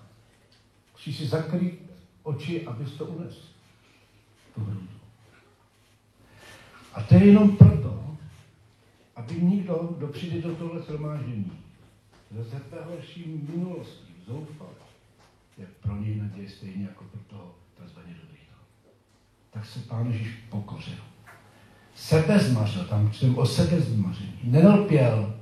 [0.93, 1.91] Musí si zakrýt
[2.23, 3.54] oči, abys to unesl.
[6.95, 8.17] A to je jenom proto,
[9.17, 11.53] aby nikdo, kdo přijde do tohle shromáždění,
[12.31, 14.69] ze sebehrší minulosti zoufal,
[15.59, 18.59] je pro něj naděje stejně jako pro toho takzvaně dobrýho.
[19.51, 20.99] Tak se Pán Ježíš pokořil.
[21.95, 24.38] Sebezmařil, tam čteme o sebezmaření.
[24.43, 25.35] Nenalpěl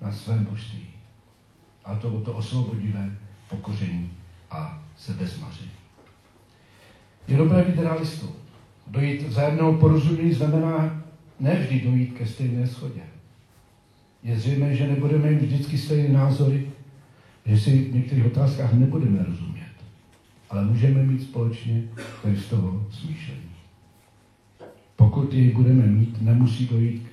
[0.00, 0.86] na svém božství.
[1.84, 4.12] A to bylo to osvobodivé pokoření
[4.50, 5.70] a sebezmaření.
[7.28, 8.45] Je dobré být realistou.
[8.86, 11.02] Dojít vzájemného porozumění znamená
[11.40, 13.00] nevždy dojít ke stejné schodě.
[14.22, 16.70] Je zřejmé, že nebudeme mít vždycky stejné názory,
[17.46, 19.72] že si v některých otázkách nebudeme rozumět.
[20.50, 21.82] Ale můžeme mít společně
[22.22, 23.40] Kristovo smýšlení.
[24.96, 27.06] Pokud ji budeme mít, nemusí dojít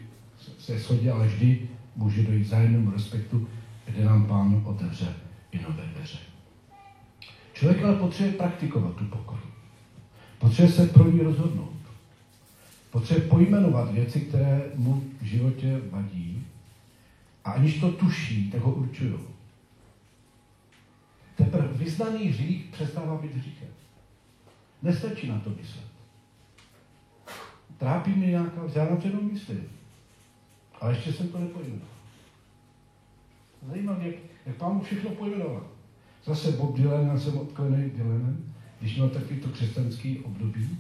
[0.59, 3.47] se shodě, ale vždy může dojít zájemnému respektu,
[3.85, 5.07] kde nám Pán otevře
[5.51, 6.17] i nové dveře.
[7.53, 9.52] Člověk ale potřebuje praktikovat tu pokoru.
[10.43, 11.73] Potřebuje se pro ní rozhodnout.
[12.91, 16.45] Potřebuje pojmenovat věci, které mu v životě vadí
[17.45, 19.13] a aniž to tuší, tak ho určují.
[21.35, 23.67] Teprve vyznaný hřích přestává být hříchem.
[24.81, 25.87] Nestačí na to myslet.
[27.77, 29.63] Trápí mě nějaká, já napředu myslím.
[30.81, 31.87] Ale ještě jsem to nepojmenoval.
[33.69, 35.67] Zajímavé, jak, jak pán mu všechno pojmenoval.
[36.25, 38.52] Zase Bob Dylan, já jsem odklený Dylanem,
[38.83, 40.77] když měl takový to křesťanský období,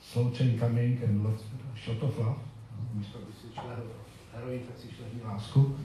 [0.00, 1.44] Slow Chain Coming and Lots,
[1.84, 2.36] Shot of Love,
[2.94, 3.64] místo, když si šel
[4.34, 5.76] heroin, tak si šel lásku.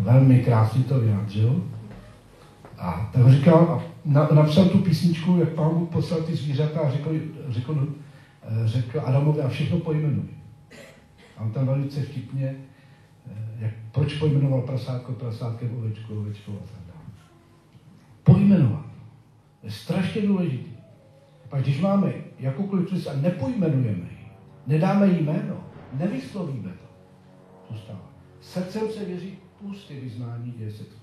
[0.00, 1.64] Velmi krásně to vyjádřil.
[2.78, 6.90] A tak říkal, a na, napsal tu písničku, jak pán Bůh poslal ty zvířata a
[6.90, 7.10] řekl,
[7.48, 7.88] řekl,
[8.64, 10.28] řekl Adamovi a všechno pojmenuj.
[11.36, 12.56] A on tam velice vtipně,
[13.58, 16.95] jak, proč pojmenoval prasátko prasátkem, ovečku, ovečku a tak dále.
[19.66, 20.70] Je strašně důležité.
[21.48, 24.28] Pak když máme jakoukoliv věc a nepojmenujeme ji,
[24.66, 26.86] nedáme jí jméno, nevyslovíme to,
[27.74, 28.10] zůstává.
[28.40, 30.96] Srdcem se věří pusty vyznání děje se to.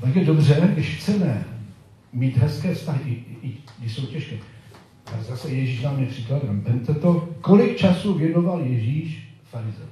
[0.00, 1.44] Tak je dobře, když chceme
[2.12, 4.36] mít hezké vztahy, i, i když jsou těžké.
[5.06, 6.60] A zase Ježíš nám je příkladem.
[6.60, 9.88] Vemte to, kolik času věnoval Ježíš farizeům.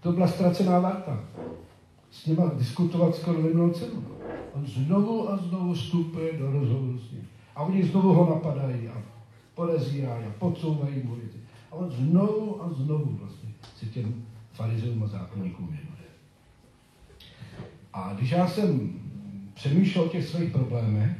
[0.00, 1.24] To byla ztracená varta.
[2.16, 4.04] S nima diskutovat skoro neměl cenu.
[4.52, 7.28] On znovu a znovu vstupuje do rozhovoru s ním.
[7.54, 9.02] A oni znovu ho napadají a
[9.54, 11.38] podezírají a podsouvají mu věci.
[11.70, 16.10] A on znovu a znovu vlastně si těm farizeům a zákonníkům věnuje.
[17.92, 19.00] A když já jsem
[19.54, 21.16] přemýšlel o těch svých problémech,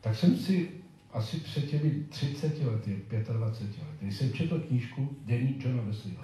[0.00, 0.70] tak jsem si
[1.12, 3.66] asi před těmi 30 lety, 25 lety,
[4.00, 6.22] když jsem četl knížku Denní Johna Wesleyho.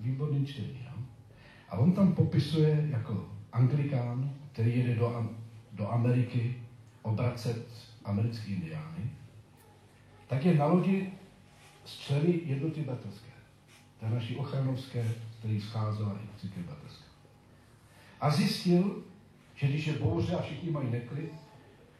[0.00, 0.85] Výborný čtení?
[1.68, 5.30] A on tam popisuje jako anglikán, který jede do,
[5.72, 6.56] do Ameriky
[7.02, 7.66] obracet
[8.04, 9.10] americký indiány,
[10.26, 11.12] tak je na lodi
[11.84, 13.30] z členy jednoty baterské.
[14.02, 17.04] Je naší ochranovské, který scházela i církev baterské.
[18.20, 19.02] A zjistil,
[19.54, 21.32] že když je bouře a všichni mají neklid,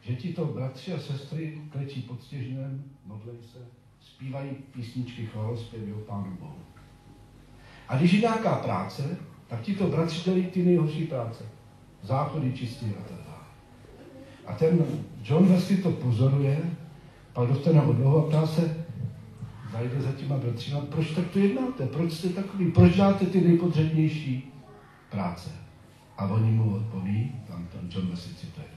[0.01, 3.59] že ti to bratři a sestry klečí pod stěžnem, modlej se,
[4.01, 6.59] zpívají písničky chvalospěvy o Pánu Bohu.
[7.87, 9.17] A když je nějaká práce,
[9.47, 11.43] tak ti to bratři dělají ty nejhorší práce.
[12.03, 13.43] Záchody čistí a tak dále.
[14.45, 14.85] A ten
[15.23, 16.59] John Wesley to pozoruje,
[17.33, 18.85] pak dostane odlohu a ptá se,
[19.71, 24.53] zajde za těma bratřima, proč tak to jednáte, proč jste takový, proč dáte ty nejpodřadnější
[25.09, 25.49] práce.
[26.17, 28.67] A oni mu odpoví, tam ten John Wesley cituje,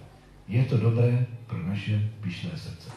[0.48, 2.90] je to dobré pro naše pišné srdce.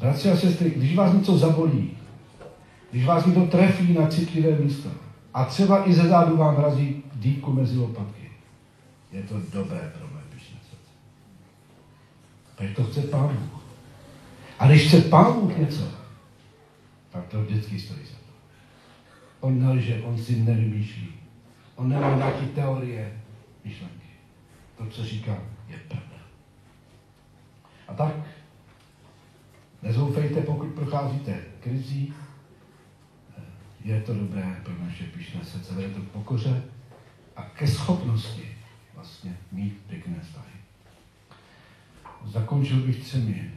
[0.00, 1.90] Bratři a sestry, když vás něco zabolí,
[2.90, 5.01] když vás někdo trefí na citlivé místo
[5.34, 8.30] a třeba i ze zádu vám vrazí dýku mezi lopatky,
[9.12, 10.92] je to dobré pro moje pišné srdce.
[12.56, 13.62] Protože to chce Pán Bůh.
[14.58, 15.88] A když chce Pán Bůh něco,
[17.10, 18.32] tak to vždycky stojí za to.
[19.40, 21.08] On nelže, on si nevymýšlí.
[21.76, 23.22] On nemá nějaké teorie,
[23.64, 24.06] myšlenky.
[24.78, 26.16] To, co říká, je pravda.
[27.88, 28.14] A tak
[29.82, 32.14] nezoufejte, pokud procházíte krizí.
[33.84, 36.62] Je to dobré pro naše pišné srdce, vede to k pokoře
[37.36, 38.48] a ke schopnosti
[38.94, 40.52] vlastně mít pěkné vztahy.
[42.26, 43.50] Zakončil bych třemi,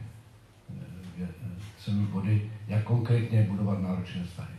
[0.70, 1.28] eh, eh,
[1.76, 4.56] třemi body, jak konkrétně budovat náročné vztahy.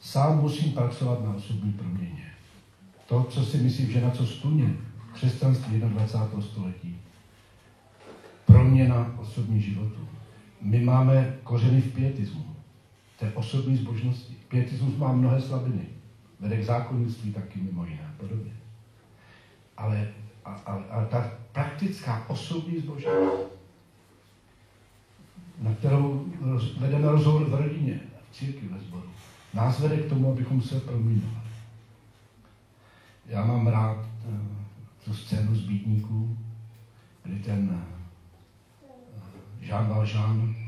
[0.00, 2.30] Sám musím pracovat na osobní proměně.
[3.06, 4.74] To, co si myslím, že na co stůně
[5.12, 6.42] křesťanství 21.
[6.42, 6.96] století,
[8.46, 10.08] proměna osobní životu.
[10.60, 12.49] My máme kořeny v pietismu,
[13.20, 14.36] té osobní zbožnosti.
[14.48, 15.86] Pietismus má mnohé slabiny.
[16.40, 18.52] Vede k zákonnictví taky mimo jiné podobně.
[19.76, 20.08] Ale
[20.44, 23.50] a, a, a ta praktická osobní zbožnost,
[25.58, 26.26] na kterou
[26.78, 28.00] vedeme rozhovor v rodině,
[28.30, 29.10] v církvi, ve sboru,
[29.54, 31.50] nás vede k tomu, abychom se proměňovali.
[33.26, 34.34] Já mám rád uh,
[35.04, 36.38] tu scénu z Bítníků,
[37.22, 40.59] kdy ten uh, Jean Valjean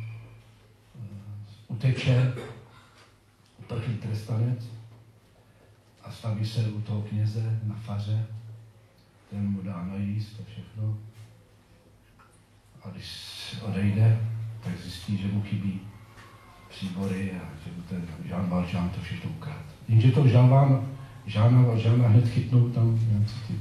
[1.72, 2.32] uteče,
[3.58, 4.66] uprchlý trestanec
[6.04, 8.26] a staví se u toho kněze na faře,
[9.30, 10.98] ten mu dá najíst a všechno.
[12.82, 14.20] A když odejde,
[14.64, 15.80] tak zjistí, že mu chybí
[16.68, 19.62] příbory a že mu ten Jean Valjean to všechno ukradl.
[19.88, 20.86] Jenže to Jean
[21.26, 23.54] Žána Valjeana hned chytnou tam nějací ty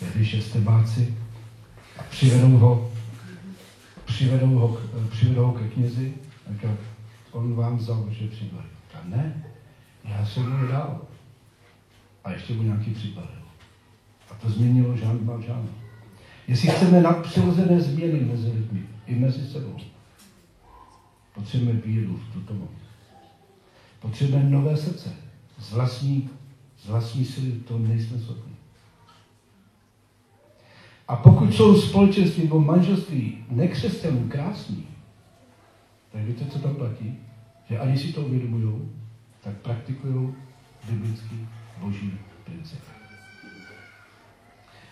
[0.00, 1.18] tehdy šestebáci
[1.98, 2.92] a přivedou ho,
[4.04, 6.14] přivedou ho, přivedou ho ke knězi
[6.52, 6.68] říká,
[7.34, 8.66] on vám vzal vaše příbory.
[8.94, 9.44] A ne,
[10.04, 11.00] já jsem mu dal.
[12.24, 13.28] A ještě mu nějaký připadl.
[14.30, 15.68] A to změnilo Jean Valjean.
[16.48, 19.76] Jestli chceme nadpřirozené změny mezi lidmi, i mezi sebou,
[21.34, 22.70] potřebujeme víru v tuto moc.
[24.00, 25.12] Potřebujeme nové srdce.
[25.58, 26.30] Z vlastní,
[26.78, 28.52] z vlastní síly to nejsme schopni.
[31.08, 34.86] A pokud jsou společenství nebo manželství nekřesťanů krásní,
[36.12, 37.23] tak víte, co tam platí?
[37.70, 38.88] Že ani si to uvědomují,
[39.40, 40.34] tak praktikují
[40.90, 41.48] biblický
[41.80, 42.80] boží princip.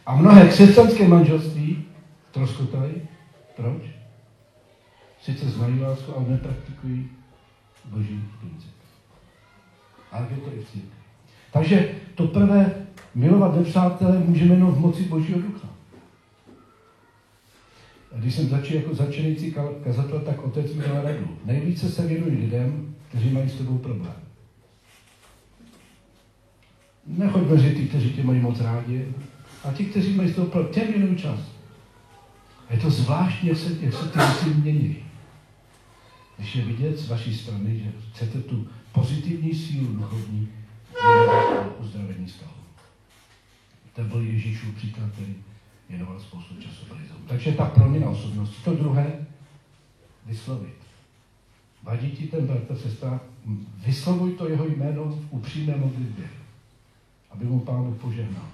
[0.06, 1.84] A mnohé křesťanské manželství
[2.30, 2.94] troskotají.
[3.56, 3.82] Proč?
[5.22, 7.08] Sice znají lásku, ale nepraktikují
[7.84, 8.74] boží princip.
[10.12, 10.82] Ale je to i
[11.52, 15.68] Takže to prvé, milovat nepřátelé můžeme jenom v moci božího ducha.
[18.14, 19.54] A když jsem začal jako začínající
[19.84, 21.38] kazatel, tak otec mi dal radu.
[21.44, 24.14] Nejvíce se věnuji lidem, kteří mají s tebou problém.
[27.06, 29.14] Nechoď mezi ty, kteří tě mají moc rádi,
[29.64, 31.40] a ti, kteří mají z toho problém, těm věnují čas.
[32.70, 34.96] Je to zvláštní, jak se, jak se ty věci mění.
[36.38, 40.48] Když je vidět z vaší strany, že chcete tu pozitivní sílu duchovní
[41.78, 42.52] uzdravení stavu.
[43.96, 45.34] To byl Ježíšův příklad, který
[45.92, 47.22] věnoval spoustu času brizům.
[47.28, 48.56] Takže ta proměna osobnosti.
[48.64, 49.26] To druhé,
[50.26, 50.76] vyslovit.
[51.82, 53.20] Vadí ti ten bratr, sestra,
[53.86, 56.28] vyslovuj to jeho jméno v upřímné modlitbě,
[57.30, 58.48] aby mu Pán Bůh požehnal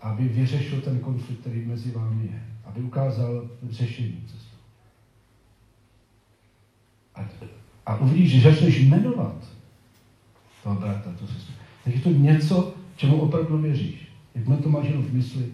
[0.00, 2.42] aby vyřešil ten konflikt, který mezi vámi je.
[2.64, 4.56] Aby ukázal řešení cestu.
[7.14, 7.28] A,
[7.86, 9.48] a uvidíš, že začneš jmenovat
[10.62, 11.54] toho bratra, to sestru.
[11.84, 14.08] Tak je to něco, čemu opravdu věříš.
[14.34, 15.52] Jak to máš jenom v mysli,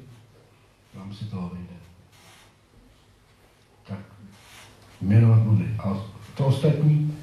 [0.94, 1.74] vám si toho vyjde.
[3.86, 3.98] Tak
[5.00, 5.80] jmenovat mluvit.
[5.80, 5.96] A
[6.34, 7.14] to ostatní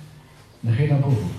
[0.64, 1.32] nechej na Bohu.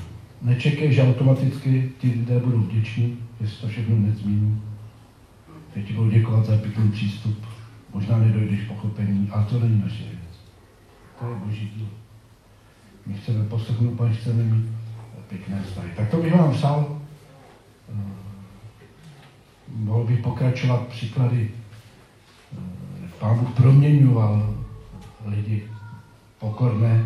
[0.42, 4.62] Nečekej, že automaticky ty lidé budou vděční, jestli to všechno nezmíní
[5.74, 7.46] Teď ti budu děkovat za pěkný přístup.
[7.94, 10.40] Možná nedojdeš pochopení, ale to není naše věc.
[11.18, 11.88] To je boží dílo.
[13.06, 14.70] My chceme poslechnout, pane, chceme mít
[15.28, 15.90] pěkné vztahy.
[15.96, 17.00] Tak to bych vám přál.
[17.88, 18.02] Eh,
[19.68, 21.50] mohl bych pokračovat příklady.
[23.22, 24.54] Pán Bůh proměňoval
[25.24, 25.68] lidi
[26.38, 27.04] pokorné,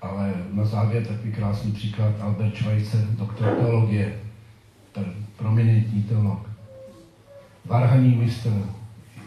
[0.00, 4.20] ale na závěr takový krásný příklad Albert Schweitzer, doktor teologie,
[5.36, 6.50] prominentní teolog.
[7.64, 8.52] Varhaní mistr,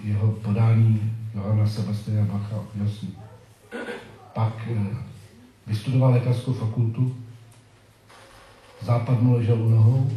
[0.04, 3.16] jeho podání Johana Sebastiana Bacha jasný.
[4.34, 4.96] Pak eh,
[5.68, 7.16] vystudoval lékařskou fakultu,
[8.82, 10.12] západ ležel u nohou,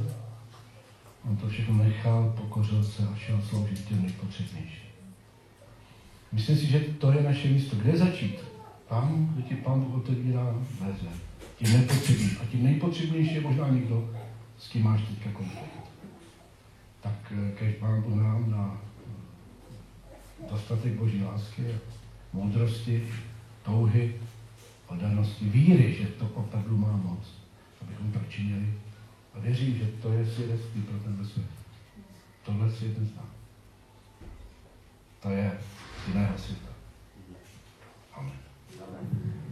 [1.31, 4.89] on to všechno nechal, pokořil se a šel sloužit těm nejpotřebnějším.
[6.33, 7.77] Myslím si, že to je naše místo.
[7.77, 8.39] Kde začít?
[8.89, 11.09] Tam, kde ti pán Bůh otevírá dveře.
[11.59, 12.37] Tím nejpotřebnější.
[12.37, 14.11] A tím nejpotřebnější je možná někdo,
[14.59, 15.85] s kým máš teďka konflikt
[17.05, 18.81] tak eh, kež Pán Bůh nám na
[20.51, 21.62] dostatek Boží lásky,
[22.33, 23.09] moudrosti,
[23.62, 24.14] touhy
[24.87, 27.35] oddanosti víry, že to opravdu má moc,
[27.83, 28.72] abychom tak činili.
[29.35, 31.47] A věřím, že to je svědectví pro ten svět.
[32.45, 33.28] Tohle svět nezná.
[35.22, 35.61] To je
[36.09, 36.68] jiného světa.
[38.12, 38.39] Amen.
[38.89, 39.44] Amen.